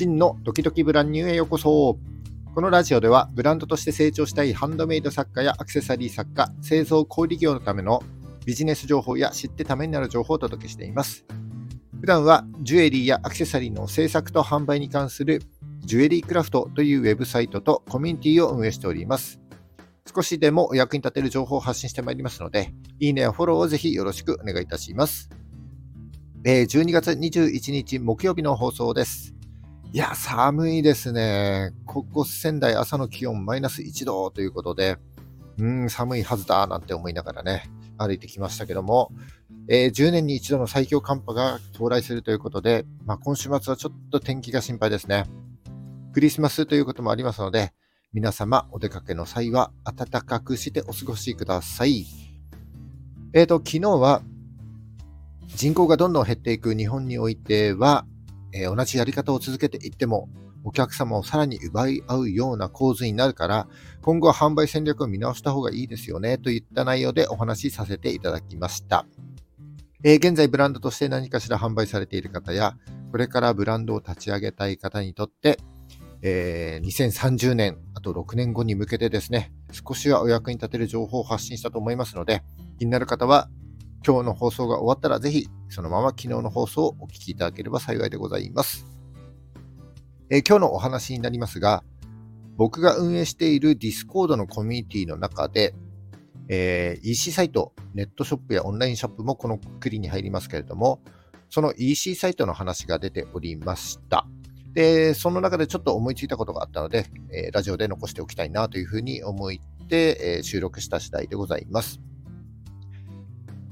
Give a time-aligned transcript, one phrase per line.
[0.00, 1.98] 真のドキドキブランニューへようこそ。
[2.54, 8.02] このラジオではブランドとして成長したいハンドメイド作家やアクセサリー作家、製造小売業のための
[8.46, 11.26] ビジネス情報や知ってためになる情報をお届けしています。
[12.00, 15.42] 普段はジュエリーやアクセサリーの制作と販売に関する
[15.80, 19.38] ジュエリークラフトというウェブサイトとコミュニティを運営しております。
[20.14, 25.28] 少しでもお役に立てる情報を発信してまいりますので、いいねやフォローをぜひよろしくお願いいたします。
[26.42, 29.34] 12月21日木曜日の放送です。
[29.92, 31.72] いや、寒いですね。
[31.84, 34.98] ここ仙台朝の気温マイナス1度ということで、
[35.58, 39.10] うん、寒いはずだなんて思いながらね、歩いてきましたけども、
[39.68, 45.24] えー、10年に一度の最強寒波が到来するということで、まあ、今週末はちょっと天気が心配ですね。
[46.12, 47.72] クリスマスということもありますので、
[48.12, 52.06] 皆様お出かけの際は暖かくしてお過ごしください。
[53.32, 54.22] えっ、ー、と、昨日は
[55.48, 58.06] 人口がどんどん減っていく日本においては、
[58.52, 60.28] えー、同じやり方を続けていっても、
[60.62, 63.68] お客様をさらに奪い合うような構図になるから、
[64.02, 69.06] 今後は販売戦略を見直した方がいいですよね、といった内容でお話しさせていただきました。
[70.02, 72.76] えー、現在ブランドとして何かしら販売されている方や、
[73.10, 75.58] これからブランドを立ち上げたい方にとって、
[76.22, 82.42] えー、2030年、あと6年後に向けてですね、少しはお役に立てる情報を発信したと思いますので、
[82.78, 83.48] 気になる方は
[84.06, 88.86] 今日の放送が終わったらぜひそのまま昨日の放送をお聞きいただければ幸いでございます。
[90.30, 91.82] えー、今日のお話になりますが、
[92.56, 95.74] 僕が運営している Discord のコミュニティの中で、
[96.48, 101.00] えー、EC サイト、ネットショップやオンラインショップもこのくりに入りますけれども、
[101.48, 104.26] その EC サイトの話が出ておりました。
[104.72, 109.50] で、その中でちょっと思いついたことがあったので、えー、ラジオで残しておきたいなというふうに思っ
[109.88, 112.00] て、えー、収録した次第でございます。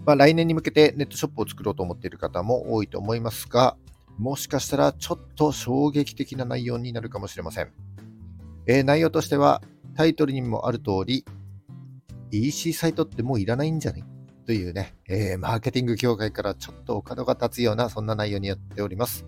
[0.08, 3.76] まあ、来年に向けてネットショップを作ろうと思っている方も多いと思いますが、
[4.16, 7.70] もしかしたらちょっと衝撃的な内容になるかもしれません。
[8.66, 9.60] えー、内容としては、
[9.94, 11.26] タイトルにもある通り、
[12.30, 14.04] EC サイトってもういらないんじゃない？
[14.46, 19.26] というね、えー、マーケティング協会からちょっとお角が立つような、そんな内容になっております。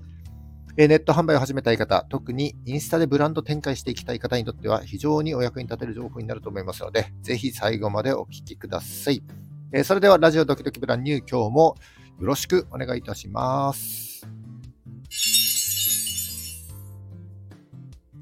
[0.78, 9.22] え、ネット販売を始めたい方、特にインスタでブランド展開していきたい方にとっては非常にお役に立てる情報になると思いますので、ぜひ最後までお聞きください。
[9.72, 11.76] えー、それではラジオドキドキブランニュー今日も
[12.18, 14.26] よろしくお願いいたします。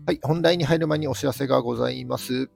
[0.07, 2.51] はい、本題に入る前にお知らせがございます。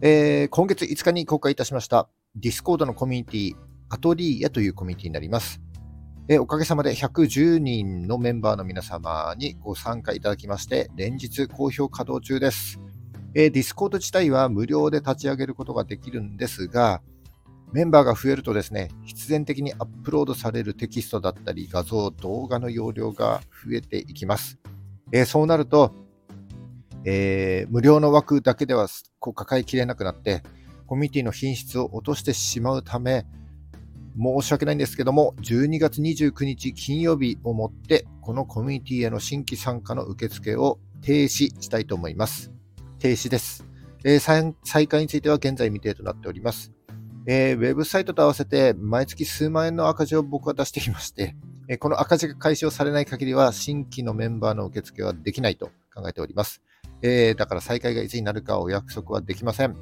[0.00, 3.56] えー、今月5日に公開いたしました Discord のコミュニティ
[3.88, 5.60] アトリーヤというコミュニティになります。
[6.28, 12.78] え、おかげさまで110人のメンバーの皆様にご参加いただきまして、連日好評稼働中です。
[13.34, 17.02] えー、Discord 自体は無料で立ち上げることができるんですが、
[17.72, 24.58] メンバーが増えるとですね、必然的にアップロードされるテキストだったり、画像、動画の容量が増えていきます。
[25.12, 25.94] えー、そうなると、
[27.04, 30.42] えー、無料の枠だけではこう抱えきれなくなって、
[30.86, 33.26] コミュニティの品質を落としてしまうため、
[34.18, 41.28] 申し訳ないんですけども、12月29日金曜日をもって、このコミュニティへの新規参加の受付を停止
[41.60, 42.50] したいと思います。
[42.98, 43.64] 停止です。
[44.04, 46.77] えー、再開については現在未定となっております。
[47.30, 51.36] えー、ウェブサイトと合わせて毎月数万円の赤字を僕は出していまして、
[51.68, 56.62] えー、この赤字が解消されない限りは新規のメンバーの受付はできないと考えております。
[57.02, 59.76] えー、だから再開がいつになるかお約束はできません。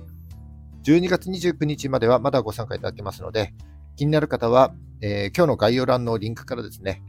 [0.82, 3.54] 12月29日まではまだご参加いただけますので、
[3.94, 7.00] 気になる方は、え、今日の概要欄のリンクからですね、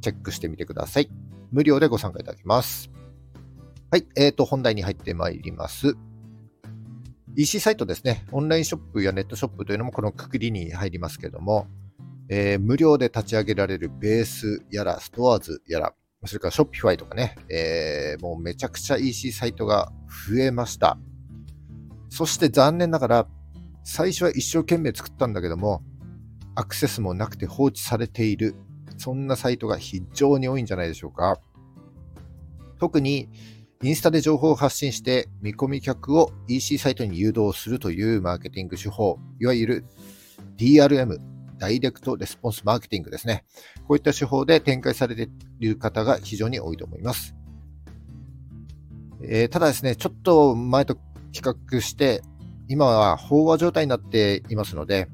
[0.00, 1.10] チェックしてみてください。
[1.50, 2.88] 無料でご参加いただけます。
[3.90, 5.96] はい、えーと、本題に入ってまいります。
[7.34, 11.66] EC サイトですね、オンラインショップやネットショップというのもこのくくりに入りますけれども、
[12.28, 15.94] えー、無料で立ち上げられるベースやら、ストアーズやら、
[16.26, 19.92] それからショッピファイとかね、えー、もうめちゃくちゃ EC サイトが
[20.28, 20.98] 増えました。
[22.10, 23.26] そして残念ながら、
[23.82, 25.82] 最初は一生懸命作ったんだけども、
[26.54, 28.54] アクセスもなくて放置されている、
[28.98, 31.40] そんなサイトが非常に多いんじゃないでしょうか。
[32.78, 33.30] 特に
[33.82, 39.84] インスタで情報を発信して見込み客を EC サイトに誘導するというマーケティング手法、いわゆる
[40.56, 41.18] DRM、
[41.58, 43.44] ダイレクトレスポンスマーケティングですね。
[43.88, 47.34] こういった手法で展開されている方が非常に多いと思います。
[49.24, 50.96] えー、ただですね、ちょっと前と
[51.32, 52.22] 比較して、
[52.68, 55.08] 今は飽和状態になっていますので、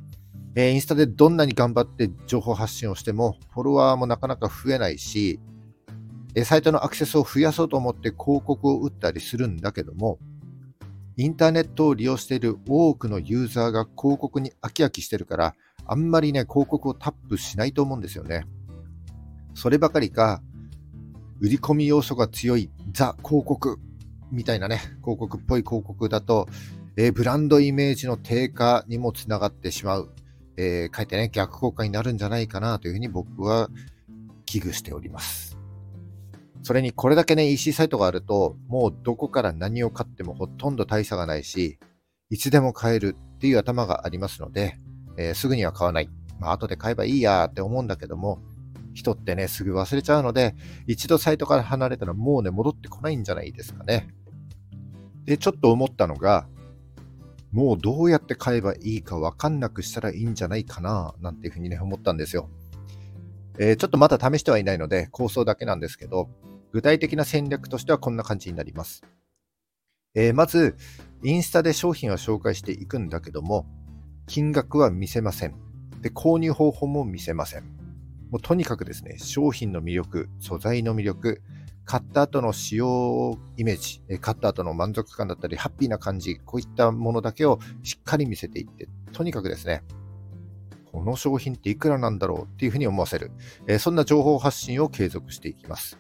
[0.57, 5.41] えー、インスタでどんなに頑張って情報発信をしても、フォロワーもなかなか増えないし、
[6.45, 10.19] サイトのアクセスを増やそうと思って広告を打ったりするんだけども、
[11.17, 15.55] インターネットを利用している多くのユーザーが広告に飽き飽きしてるから、
[15.87, 18.45] あんまりね、広告をタップしないと思うんですよね。
[19.55, 20.43] そればかりか、
[21.41, 23.79] 売り込み要素が強いザ広告
[24.31, 26.47] みたいなね、広告っぽい広告だと、
[26.97, 30.11] えー、ブランドイメージの低下にもつながってしまう、
[30.57, 33.71] えー、かえってね、逆効果になるんじゃないかなというふうに僕は
[34.47, 35.48] 危惧しております。
[36.63, 41.79] それにこれだけね、EC サイトがあると、もうどこから何を買ってもほとんど大差がないし、
[42.31, 44.79] いつでも買えるっていう頭がありますので、
[45.17, 46.11] えー、すぐには買わない。
[46.39, 48.41] まあ、後で買えばいいやって思うんだけども、
[48.95, 50.55] 人ってね、すぐ忘れちゃうので、
[50.87, 54.09] 一度サイトから離れたらもうね、戻ってこないんじゃないですかね。
[55.25, 56.49] で、ちょっと思ったのが、
[57.53, 62.51] もうどうやって買えばいいかわかんなくしたらいいんじゃないかな、なんていうふうにね、思ったんですよ。
[63.61, 66.29] えー、ちょっとまだ試してはいないので、構想だけなんですけど、
[66.73, 69.03] 具体的な戦略としてはこんな感じになります。
[70.15, 70.77] えー、まず、
[71.23, 73.67] インスタで商品を紹介していくんだけども、
[74.27, 75.55] 金額は見せません。
[76.01, 77.65] で、購入方法も見せません。
[78.31, 81.43] もうとにかくですね、商品の魅力、素材の魅力、
[81.85, 89.83] 買った後の使用イメージ、買った後の満足感だったり、ハッピーな感じ、こういったものだけをしっかり見せていって、とにかくですね、
[90.93, 93.31] この商品っていくらなんだろうっていうふうに思わせる、
[93.67, 95.99] えそんな情報発信を継続していきます。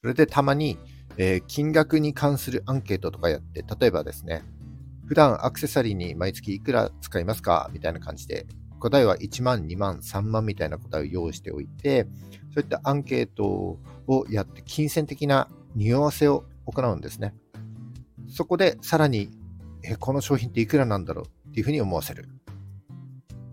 [0.00, 0.78] それでたまに、
[1.16, 4.42] え、金額に関するアンケートとかやって、例えばですね、
[5.06, 8.46] 普段アクセサリーに毎月いくら使いますかみたいな感じで、
[8.78, 12.06] 答えは1万、2万、3万みたいな答えを用意しておいて、
[12.54, 17.34] そういったアンケートをやって、金銭的な匂わせを行うんですね。
[18.28, 19.30] そこでさらに、
[19.82, 22.28] えこの商品っていくらなんだろうっていうふうに思わせる。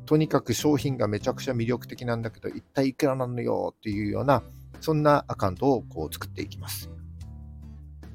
[0.06, 4.44] とにかく商品がめちゃくちゃ魅力的なんだけど、一体いくらなのよっていうような、
[4.82, 6.90] そんなアカウントをこう作っていきます。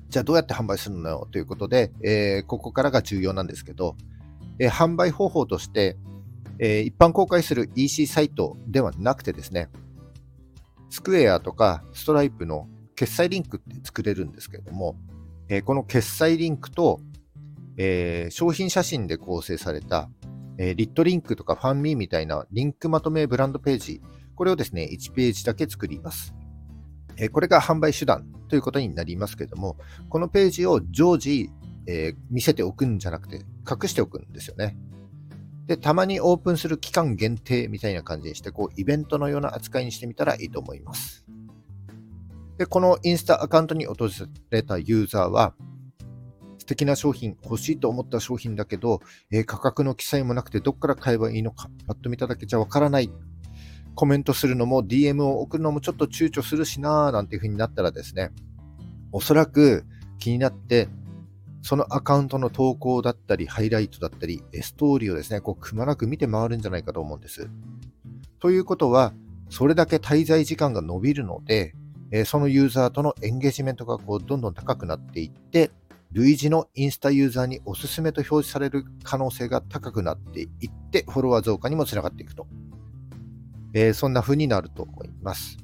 [0.08, 3.96] じゃあどうやって販売するのよということで、えー、ここからが重要なんですけど、
[4.58, 5.96] えー、販売方法として、
[6.58, 9.69] えー、一般公開する EC サイトではなくてですね、
[10.90, 14.96] スクエアとかストライプの決済リンクって作れるんですけれども、
[15.48, 17.00] え、この決済リンクと、
[17.76, 20.10] え、商品写真で構成された、
[20.62, 24.02] えリットリンクとかファンミーみたいなリンクまとめブランドページ、
[24.34, 26.34] これをですね、1ページだけ作ります。
[27.16, 29.78] えこれが販売手段ということになりますけれども、
[30.10, 31.50] このページを常時、
[31.86, 33.36] え見せておくんじゃなくて
[33.68, 34.76] 隠しておくんですよね。
[35.66, 41.24] で、たまにオープンする期間限定みたいな感じにして、こう、イベントのような扱いにしてみたらいいと思います。
[42.58, 44.10] で、このインスタアカウントに訪
[44.50, 45.54] れたユーザーは、
[46.70, 49.00] 敵な商品、欲しいと思った商品だけど、
[49.31, 53.11] えー、価格の記載もなくてどっから買えばいいのか、パッと見ただけじゃわからない。
[53.94, 58.31] コメントするのも DM を送るのもちょっと躊躇するしなーなんていう風になったらですね、
[59.12, 59.84] おそらく
[60.19, 60.88] 気になって
[61.62, 67.50] そのアカウントの投稿だったり、ハイライトだったり、ストーリーをですね、こうくまなく見て回るんじゃないかと思うんです。
[68.38, 69.12] ということは、
[69.50, 71.75] それだけ滞在時間が伸びるので、
[72.25, 75.70] そのユーザーとのエンゲージメントがこうどんどん高くなっていって、
[76.12, 80.48] 類似のインスタユーザーにおすすめと表示される可能性が高くなっていっ
[80.90, 82.46] て、フォロワー増加にもつながっていくと。
[83.72, 85.58] えー、そんな風になると思います。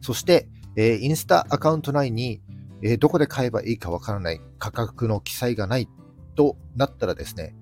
[0.00, 2.40] そして、えー、インスタアカウント内に
[2.82, 5.88] えー、どこで買えばいいかわからない、価格の記載がない
[6.34, 7.54] となったらですね、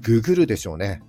[0.00, 1.02] Google でしょうね。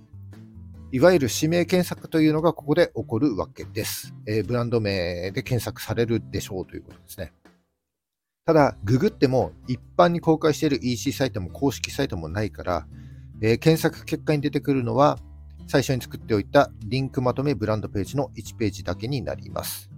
[0.92, 4.14] いわゆる指名検索というのがここで起こるわけです。
[4.26, 7.32] え、ブランド名で検索されるでしょうということですね。
[8.46, 12.86] ただ、ググっても一般に公開している EC サイトも公式サイトもないから、
[13.40, 15.18] えー、検索結果に出てくるのは
[15.66, 19.90] 最初に作っておいたリンクまとめブランドページの1ページだけになります。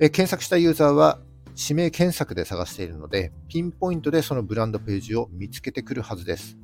[0.00, 1.20] えー、検索したユーザーは
[1.58, 6.56] 指名検索で探しているので、ピンポイントでそのブランドページを見つけてくるはずです。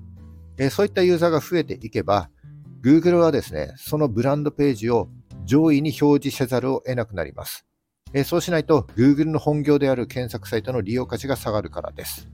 [0.57, 2.31] えそういったユーザーが増えていけば、
[2.83, 5.11] Google はですね、そのブランドページを
[5.45, 7.67] 上位に表示せざるを得なくなります。
[8.15, 12.29] えそうしないと Google の本業である検索サイトの利用価値が下がるからです。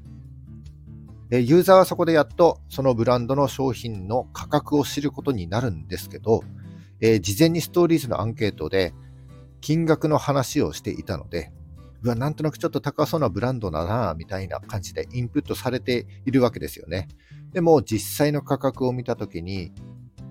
[1.30, 6.42] えユーザーはそこでやっとそのブランドの商品の価格を知ることになるんですけど、
[7.00, 8.94] え事前にストーリーズのアンケートで
[9.61, 11.52] 金額の話をしていたので、
[12.02, 17.08] うわ、なんとなくちょっと高そうなブランドだな、みたいな感じでインプットされているわけですよね。
[17.52, 19.73] でも実際の価格を見たときに、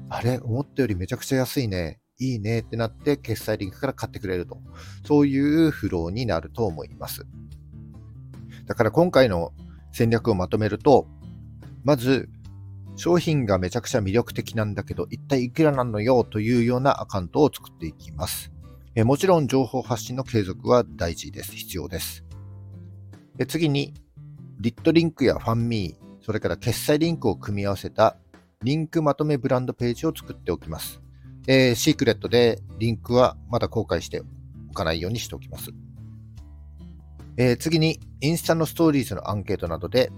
[0.09, 4.59] あれ、思ったよりめちゃくちゃ安いね、いいねってなって決済リンクから買ってくれると。
[5.05, 7.25] そういうフローになると思います。
[8.65, 9.53] だから今回の
[9.91, 11.07] 戦略をまとめると、
[11.83, 12.29] まず、
[12.95, 18.51] 商品がめちゃくちゃ魅力的なんだけど、一体いくらなのよというようなアカウントを作っていきます。
[18.95, 21.55] えもちろん情報発信の継続は大事です。
[21.55, 22.25] 必要です。
[23.35, 23.93] で次に、
[24.59, 28.17] リットリンクやファンミー、それから決済リンクを組み合わせた
[28.63, 30.99] リンクまとめブランドページを作っておきます。
[31.47, 34.21] えー、シークレットでリンクはまだ公開して
[34.69, 35.71] おかないようにしておきます。
[37.37, 40.11] えー、次に、インスタのストーリーズのアンケートなどで、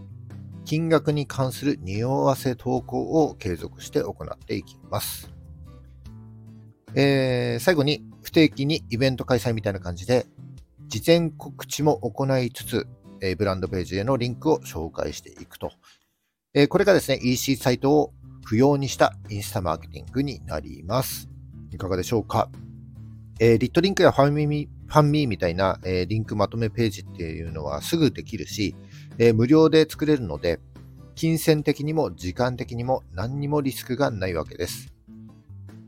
[0.64, 5.30] 金額に関する匂わせ投稿を継続して行っていきます。
[6.96, 10.28] えー、最後に、不定期にイベント開催みたいな感じで、
[10.88, 12.88] 事前告知も行いつつ、
[13.22, 15.74] えー、ブランドページへのリンクを紹介していくと。
[16.54, 18.14] えー、これがですね、EC サイトを
[18.46, 21.30] 不要にしたインスタマーケティングになります。
[21.72, 22.50] いかがでしょうか、
[23.40, 28.76] えー、リットリンクやファンミーファンミーみたいな、えー、リンクまとめページっていうのはすぐできるし、
[29.20, 30.60] えー、無料で作れるので、
[31.14, 34.92] 金銭的にも時間的にも何にもリスクがないわけです。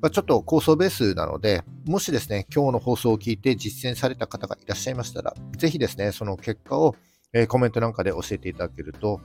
[0.02, 6.96] まあ、ちょっと構想ベースなので、もしですね、今日の放送を聞いて実践された方がいらっしゃいましたら、ぜひですね、その結果を、
[7.34, 9.20] えー、コメントなんかで教えていただけると、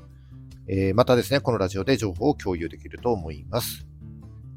[0.68, 3.86] えー、またですね、このラジオで情報を共有できると思います。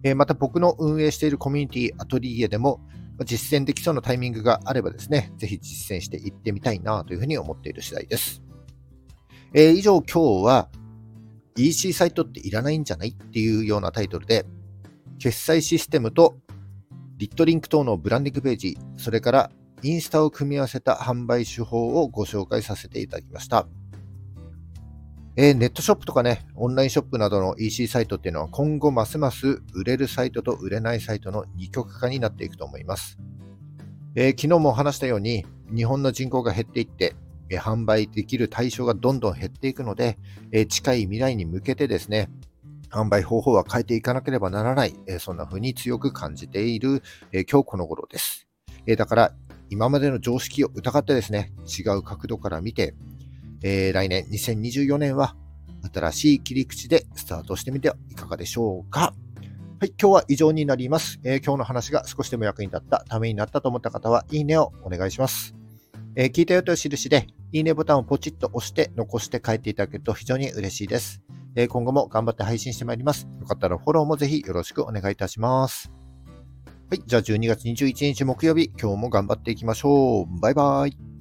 [0.04, 2.82] えー、また僕の運営しているコミュニティアトリエでも、
[3.26, 8.42] 実践できそうなタイミングがあればですね、ぜひ実践していってみたいなというふうに思っている次第です。
[9.54, 10.70] えー、以上今日は
[11.58, 14.46] EC サイトっていらないんじゃないっていうようなタイトルで、
[15.18, 16.38] 決済システムと
[17.18, 19.52] リットリンク等のブランディングページ、それから
[19.84, 23.68] インスタを組み合わせた販売手法をご紹介させていただきました。
[25.36, 33.18] えー、ネットショップとかね、オンラインショップなどの EC サイトっていうのは今後ますます売れるサイトと売れないサイトの二極化になっていくと思います。
[34.16, 37.16] えー、昨日も話したように日本の人口が減っていって、
[37.50, 40.18] えー、販売できる対象がどんどん減っていくので、
[40.52, 42.30] え近い未来に向けてですね、
[42.90, 48.48] 販売方法は変えていかなければならない、えそんな風に強く感じている、え今日この頃です。
[48.88, 49.34] えだから
[49.70, 52.96] 今までの常識を疑ってですね、違う角度から見て、
[53.62, 55.36] えー、来年2024年は
[55.94, 59.14] 新しい切り口でスタートしてみてはいかがでしょうか？
[59.82, 61.22] はい、今日は以上になります。
[61.24, 65.56] えー、今日の話が少しでも役に立った、ためになったと思った方は、いいねをお願いします。
[66.16, 71.22] えー、聞いたよという印で、いいねボタンをポチッと押して残して帰っていただけると非常に嬉しいです。
[71.56, 73.30] えー、今後も頑張って配信してまいります。
[73.40, 75.90] よかったらフォローもぜひよろしくお願いいたします。
[76.90, 80.40] はい、じゃあ12月21日木曜日、今日も頑張っていきましょう。
[80.42, 81.19] バイバイ。